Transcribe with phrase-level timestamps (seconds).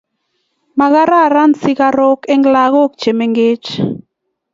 [0.77, 3.69] Makararan sikarok en lakok che mengech